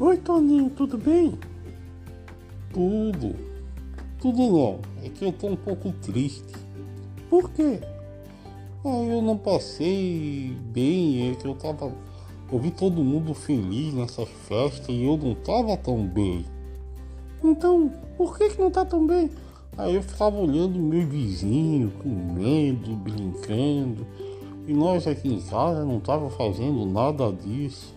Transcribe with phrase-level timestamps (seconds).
[0.00, 1.38] Oi, Toninho, tudo bem?
[2.72, 3.36] Tudo.
[4.20, 4.80] Tudo não.
[5.04, 6.52] É que eu tô um pouco triste.
[7.30, 7.78] Por quê?
[8.84, 11.92] Ah, eu não passei bem, é que eu tava.
[12.50, 16.44] Eu vi todo mundo feliz nessas festas e eu não tava tão bem.
[17.44, 19.30] Então, por que, que não tá tão bem?
[19.78, 24.04] Aí eu ficava olhando meu vizinho, comendo, brincando.
[24.66, 27.93] E nós aqui em casa não tava fazendo nada disso.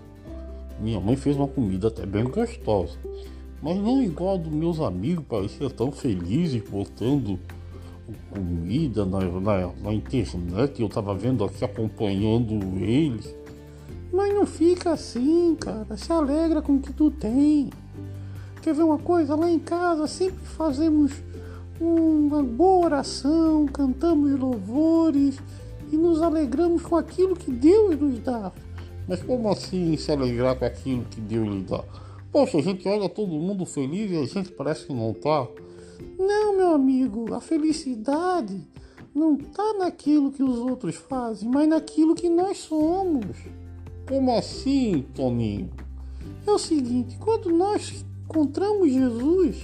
[0.79, 2.97] Minha mãe fez uma comida até bem gostosa.
[3.61, 7.39] Mas não igual a dos meus amigos, parecia tão felizes botando
[8.29, 10.81] comida na, na, na internet.
[10.81, 13.35] Eu tava vendo aqui acompanhando eles.
[14.13, 15.97] Mas não fica assim, cara.
[15.97, 17.69] Se alegra com o que tu tem.
[18.61, 19.35] Quer ver uma coisa?
[19.35, 21.11] Lá em casa sempre fazemos
[21.79, 25.39] uma boa oração, cantamos louvores
[25.91, 28.51] e nos alegramos com aquilo que Deus nos dá.
[29.07, 31.83] Mas como assim se alegrar com aquilo que Deus lhe dá?
[32.31, 35.47] Poxa, a gente olha todo mundo feliz e a gente parece que não tá.
[36.19, 38.61] Não, meu amigo, a felicidade
[39.15, 43.37] não tá naquilo que os outros fazem, mas naquilo que nós somos.
[44.07, 45.69] Como assim, Toninho?
[46.45, 49.57] É o seguinte, quando nós encontramos Jesus,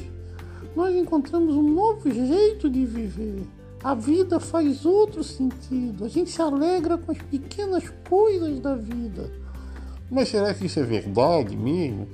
[0.76, 3.44] nós encontramos um novo jeito de viver.
[3.84, 6.06] A vida faz outro sentido.
[6.06, 9.30] A gente se alegra com as pequenas coisas da vida.
[10.10, 12.08] Mas será que isso é verdade mesmo?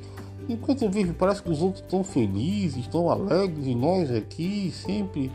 [0.48, 5.32] Enquanto eu vejo, parece que os outros estão felizes, estão alegres e nós aqui sempre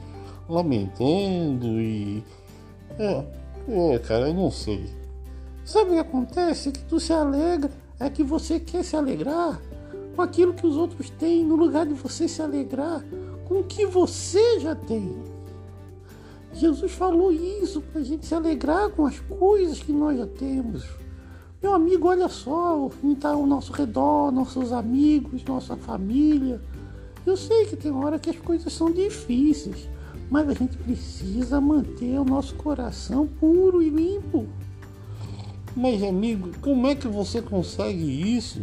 [0.48, 2.24] lamentando e.
[2.98, 3.24] É,
[3.68, 4.90] é, cara, eu não sei.
[5.64, 6.68] Sabe o que acontece?
[6.68, 9.62] É que tu se alegra, é que você quer se alegrar
[10.16, 13.04] com aquilo que os outros têm, no lugar de você se alegrar
[13.46, 15.33] com o que você já tem.
[16.54, 20.84] Jesus falou isso para a gente se alegrar com as coisas que nós já temos.
[21.60, 26.60] Meu amigo, olha só, está ao nosso redor, nossos amigos, nossa família.
[27.26, 29.88] Eu sei que tem hora que as coisas são difíceis,
[30.30, 34.46] mas a gente precisa manter o nosso coração puro e limpo.
[35.74, 38.62] Mas amigo, como é que você consegue isso?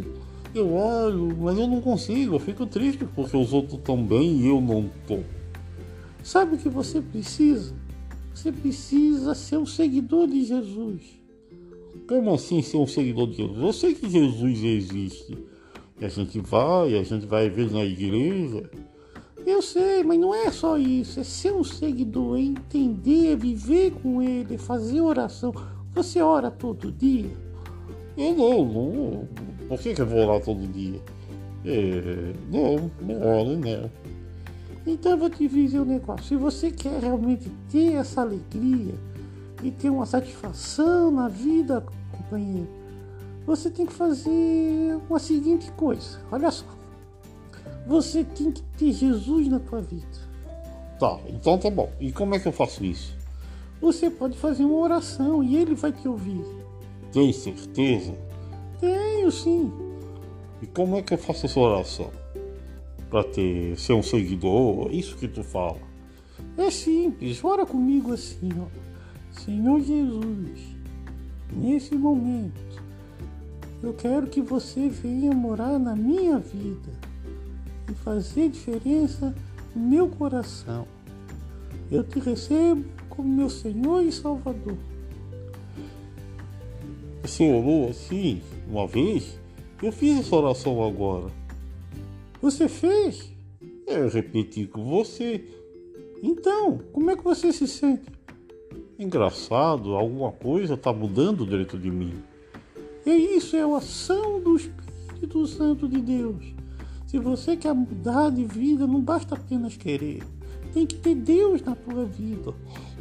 [0.54, 4.48] Eu olho, mas eu não consigo, eu fico triste porque os outros estão bem e
[4.48, 5.24] eu não estou.
[6.24, 7.74] Sabe o que você precisa?
[8.34, 11.02] Você precisa ser um seguidor de Jesus.
[12.08, 13.60] Como assim ser um seguidor de Jesus?
[13.60, 15.38] Eu sei que Jesus existe.
[16.00, 18.70] E a gente vai, a gente vai ver na igreja.
[19.46, 21.20] Eu sei, mas não é só isso.
[21.20, 25.54] É ser um seguidor, é entender, é viver com Ele, é fazer oração.
[25.94, 27.30] Você ora todo dia?
[28.18, 29.28] Eu não, não.
[29.68, 31.02] Por que, que eu vou orar todo dia?
[31.66, 33.92] É, não, não oro, não.
[34.86, 36.26] Então eu vou te dizer um negócio.
[36.26, 38.96] Se você quer realmente ter essa alegria
[39.64, 42.68] e ter uma satisfação na vida, companheiro,
[43.46, 46.20] você tem que fazer uma seguinte coisa.
[46.32, 46.66] Olha só.
[47.88, 50.06] Você tem que ter Jesus na tua vida.
[51.00, 51.92] Tá, então tá bom.
[52.00, 53.16] E como é que eu faço isso?
[53.82, 56.46] Você pode fazer uma oração e ele vai te ouvir.
[57.12, 58.14] Tem certeza?
[58.80, 59.72] Tenho sim.
[60.62, 62.12] E como é que eu faço essa oração?
[63.12, 65.78] Para ter ser um seguidor, isso que tu fala.
[66.58, 68.68] É simples, ora comigo assim, ó.
[69.38, 70.60] Senhor Jesus,
[71.54, 72.82] nesse momento,
[73.84, 76.90] eu quero que você venha morar na minha vida
[77.90, 79.36] e fazer diferença
[79.76, 80.88] no meu coração.
[81.92, 84.78] Eu te recebo como meu Senhor e Salvador.
[87.26, 89.38] Senhor orou assim, uma vez,
[89.84, 91.41] eu fiz essa oração agora.
[92.42, 93.32] Você fez?
[93.86, 95.46] Eu repeti com você.
[96.24, 98.10] Então, como é que você se sente?
[98.98, 102.14] Engraçado, alguma coisa está mudando dentro de mim.
[103.06, 106.54] E isso é a ação do Espírito Santo de Deus.
[107.06, 110.24] Se você quer mudar de vida, não basta apenas querer.
[110.74, 112.54] Tem que ter Deus na tua vida.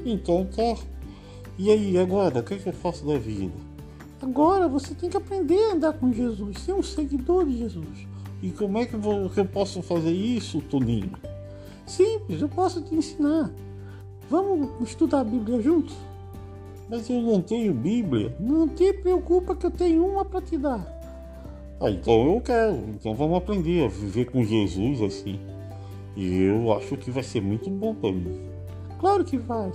[0.04, 0.82] Então tá.
[1.58, 3.54] E aí, agora, o que, é que eu faço da vida?
[4.20, 8.09] Agora você tem que aprender a andar com Jesus, ser um seguidor de Jesus.
[8.42, 11.12] E como é que eu posso fazer isso, Toninho?
[11.87, 13.50] Simples, eu posso te ensinar.
[14.31, 15.96] Vamos estudar a Bíblia juntos?
[16.88, 18.34] Mas eu não tenho Bíblia.
[18.40, 21.00] Não te preocupa que eu tenho uma para te dar.
[21.81, 22.76] Ah, então eu quero.
[22.88, 25.38] Então vamos aprender a viver com Jesus assim.
[26.16, 28.40] E eu acho que vai ser muito bom para mim.
[28.98, 29.72] Claro que vai.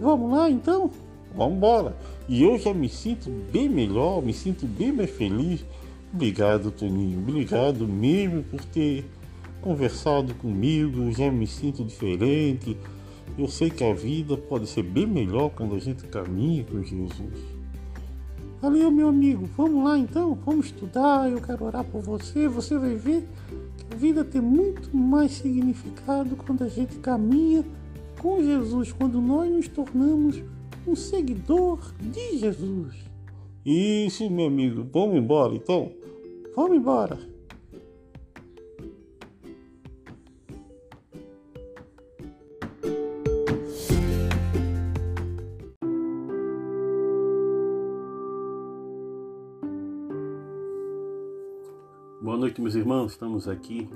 [0.00, 0.90] Vamos lá então?
[1.34, 1.96] Vamos embora.
[2.28, 5.64] E eu já me sinto bem melhor, me sinto bem mais feliz
[6.12, 7.20] Obrigado, Toninho.
[7.20, 9.04] Obrigado mesmo por ter
[9.60, 11.12] conversado comigo.
[11.12, 12.76] Já me sinto diferente.
[13.38, 17.60] Eu sei que a vida pode ser bem melhor quando a gente caminha com Jesus.
[18.60, 19.48] Valeu, meu amigo.
[19.56, 20.34] Vamos lá então?
[20.44, 21.30] Vamos estudar.
[21.30, 22.48] Eu quero orar por você.
[22.48, 23.26] Você vai ver
[23.78, 27.64] que a vida tem muito mais significado quando a gente caminha
[28.20, 30.42] com Jesus, quando nós nos tornamos
[30.86, 32.96] um seguidor de Jesus.
[33.64, 34.86] Isso, meu amigo.
[34.92, 35.99] Vamos embora então?
[36.54, 37.16] Vamos embora.
[52.20, 53.12] Boa noite, meus irmãos.
[53.12, 53.88] Estamos aqui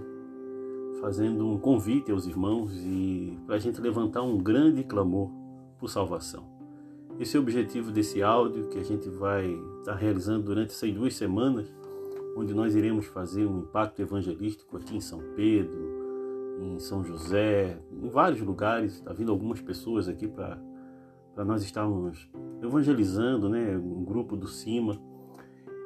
[1.00, 5.28] fazendo um convite aos irmãos e para a gente levantar um grande clamor
[5.78, 6.44] por salvação.
[7.18, 9.46] Esse é o objetivo desse áudio que a gente vai
[9.78, 11.72] estar realizando durante essas duas semanas,
[12.36, 16.04] onde nós iremos fazer um impacto evangelístico aqui em São Pedro,
[16.60, 18.94] em São José, em vários lugares.
[18.94, 20.58] Está vindo algumas pessoas aqui para
[21.44, 22.28] nós estarmos
[22.62, 23.76] evangelizando, né?
[23.76, 25.00] Um grupo do Cima.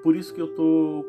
[0.03, 1.05] Por isso que eu estou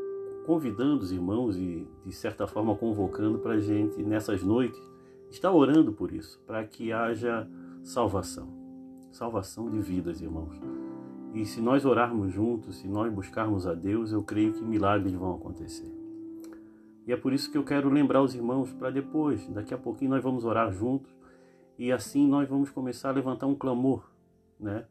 [0.45, 4.81] convidando os irmãos e, de certa forma, convocando para a gente, nessas noites,
[5.29, 7.47] estar orando por isso, para que haja
[7.83, 8.47] salvação.
[9.11, 10.78] Salvação de vidas, irmãos.
[11.33, 15.35] E se nós orarmos juntos, se nós buscarmos a Deus, eu creio que milagres vão
[15.35, 15.91] acontecer.
[17.05, 20.11] E é por isso que eu quero lembrar os irmãos para depois, daqui a pouquinho
[20.11, 21.11] nós vamos orar juntos
[21.77, 24.03] e assim nós vamos começar a levantar um clamor,
[24.59, 24.85] né,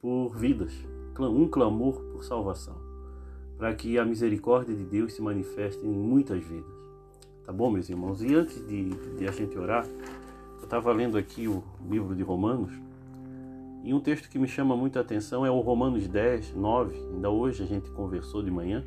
[0.00, 0.72] por vidas,
[1.18, 2.90] um clamor por salvação
[3.60, 6.72] para que a misericórdia de Deus se manifeste em muitas vidas.
[7.44, 8.22] Tá bom, meus irmãos?
[8.22, 8.88] E antes de,
[9.18, 9.86] de a gente orar,
[10.56, 12.72] eu estava lendo aqui o livro de Romanos,
[13.82, 17.62] e um texto que me chama muita atenção é o Romanos 10, 9, ainda hoje
[17.62, 18.84] a gente conversou de manhã,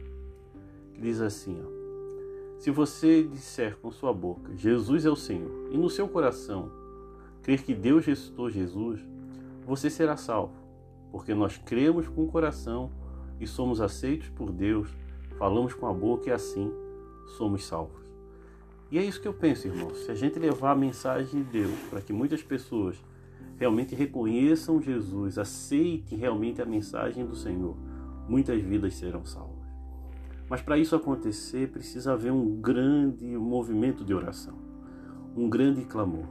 [0.93, 5.77] que diz assim, ó, Se você disser com sua boca, Jesus é o Senhor, e
[5.77, 6.71] no seu coração
[7.41, 9.03] crer que Deus ressuscitou Jesus,
[9.65, 10.53] você será salvo,
[11.11, 12.91] porque nós cremos com o coração
[13.39, 14.89] e somos aceitos por Deus,
[15.37, 16.71] falamos com a boca e assim
[17.37, 18.03] somos salvos.
[18.91, 20.05] E é isso que eu penso, irmãos.
[20.05, 22.95] Se a gente levar a mensagem de Deus para que muitas pessoas
[23.57, 27.77] realmente reconheçam Jesus, aceitem realmente a mensagem do Senhor,
[28.27, 29.63] muitas vidas serão salvas.
[30.49, 34.55] Mas para isso acontecer, precisa haver um grande movimento de oração,
[35.35, 36.27] um grande clamor.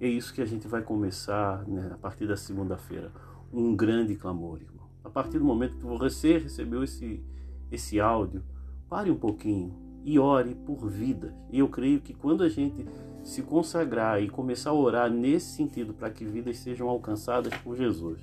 [0.00, 3.12] É isso que a gente vai começar né, a partir da segunda-feira.
[3.52, 4.88] Um grande clamor, irmão.
[5.04, 7.22] A partir do momento que você recebeu esse,
[7.70, 8.42] esse áudio,
[8.88, 9.72] pare um pouquinho
[10.04, 11.32] e ore por vidas.
[11.50, 12.84] E eu creio que quando a gente
[13.22, 18.20] se consagrar e começar a orar nesse sentido para que vidas sejam alcançadas por Jesus,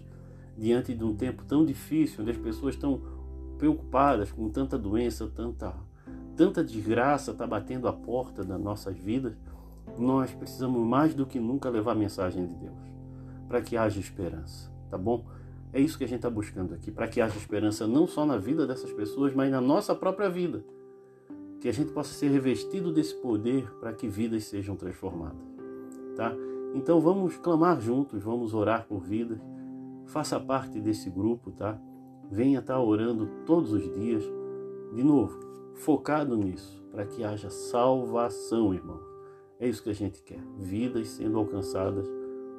[0.57, 3.01] diante de um tempo tão difícil, onde as pessoas estão
[3.57, 5.73] preocupadas com tanta doença, tanta,
[6.35, 9.33] tanta desgraça está batendo a porta das nossas vidas,
[9.97, 12.77] nós precisamos mais do que nunca levar a mensagem de Deus,
[13.47, 15.25] para que haja esperança, tá bom?
[15.71, 18.37] É isso que a gente está buscando aqui, para que haja esperança não só na
[18.37, 20.63] vida dessas pessoas, mas na nossa própria vida.
[21.59, 25.41] Que a gente possa ser revestido desse poder para que vidas sejam transformadas.
[26.15, 26.33] Tá?
[26.73, 29.39] Então vamos clamar juntos, vamos orar por vidas.
[30.05, 31.79] Faça parte desse grupo, tá?
[32.31, 34.23] Venha estar orando todos os dias.
[34.93, 35.39] De novo,
[35.75, 39.03] focado nisso, para que haja salvação, irmãos.
[39.59, 42.07] É isso que a gente quer, vidas sendo alcançadas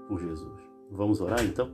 [0.06, 0.60] por Jesus.
[0.90, 1.70] Vamos orar então?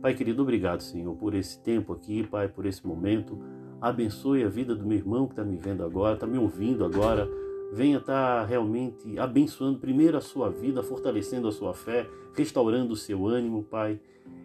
[0.00, 3.38] Pai querido, obrigado, Senhor, por esse tempo aqui, Pai, por esse momento.
[3.80, 7.28] Abençoe a vida do meu irmão que está me vendo agora, está me ouvindo agora.
[7.72, 12.96] Venha estar tá realmente abençoando primeiro a sua vida, fortalecendo a sua fé, restaurando o
[12.96, 14.00] seu ânimo, Pai.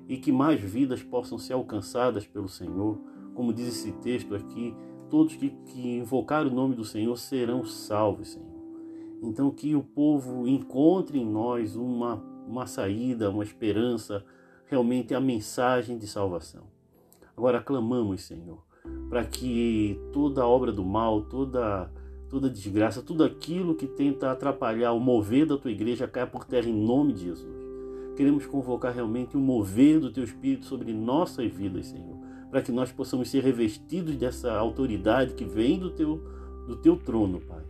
[0.07, 2.99] E que mais vidas possam ser alcançadas pelo Senhor.
[3.33, 4.75] Como diz esse texto aqui,
[5.09, 8.51] todos que, que invocar o nome do Senhor serão salvos, Senhor.
[9.21, 12.15] Então que o povo encontre em nós uma,
[12.47, 14.25] uma saída, uma esperança,
[14.65, 16.63] realmente a mensagem de salvação.
[17.37, 18.63] Agora clamamos, Senhor,
[19.09, 21.91] para que toda obra do mal, toda
[22.29, 26.69] toda desgraça, tudo aquilo que tenta atrapalhar o mover da tua igreja caia por terra
[26.69, 27.61] em nome de Jesus.
[28.15, 32.17] Queremos convocar realmente o mover do teu espírito sobre nossas vidas, Senhor,
[32.49, 36.21] para que nós possamos ser revestidos dessa autoridade que vem do teu
[36.67, 37.63] do teu trono, Pai,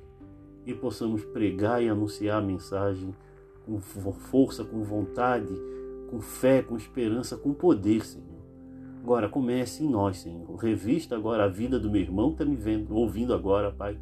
[0.66, 3.16] e possamos pregar e anunciar a mensagem
[3.66, 5.54] com força, com vontade,
[6.10, 8.31] com fé, com esperança, com poder, Senhor.
[9.03, 10.55] Agora comece em nós, Senhor.
[10.58, 13.98] Revista agora a vida do meu irmão que está me vendo, ouvindo agora, Pai.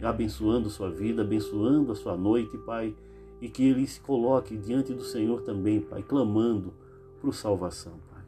[0.00, 2.94] Abençoando sua vida, abençoando a sua noite, Pai.
[3.40, 6.72] E que ele se coloque diante do Senhor também, Pai, clamando
[7.20, 8.22] por salvação, Pai.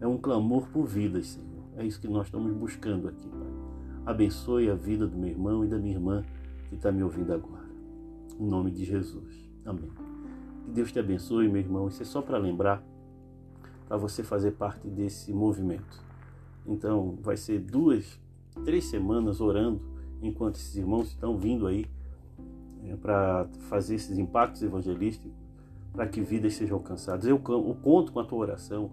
[0.00, 1.62] É um clamor por vidas, Senhor.
[1.76, 3.48] É isso que nós estamos buscando aqui, Pai.
[4.04, 6.24] Abençoe a vida do meu irmão e da minha irmã
[6.68, 7.66] que está me ouvindo agora.
[8.38, 9.48] Em nome de Jesus.
[9.64, 9.90] Amém.
[10.64, 11.86] Que Deus te abençoe, meu irmão.
[11.86, 12.82] Isso é só para lembrar,
[13.86, 16.04] para você fazer parte desse movimento.
[16.66, 18.20] Então, vai ser duas,
[18.64, 19.80] três semanas orando
[20.20, 21.86] enquanto esses irmãos estão vindo aí
[22.84, 25.30] é, para fazer esses impactos evangelísticos
[25.92, 27.26] para que vidas sejam alcançadas.
[27.26, 28.90] Eu, eu conto com a tua oração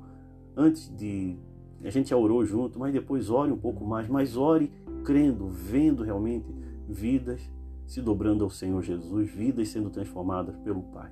[0.56, 1.38] antes de
[1.84, 4.72] a gente já orou junto, mas depois ore um pouco mais, mas ore
[5.04, 6.48] crendo, vendo realmente
[6.88, 7.42] vidas
[7.86, 11.12] se dobrando ao Senhor Jesus, vidas sendo transformadas pelo Pai.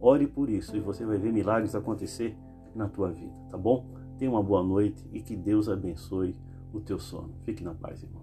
[0.00, 2.36] Ore por isso e você vai ver milagres acontecer
[2.74, 3.86] na tua vida, tá bom?
[4.18, 6.34] Tenha uma boa noite e que Deus abençoe
[6.72, 7.34] o teu sono.
[7.44, 8.21] Fique na paz, irmão.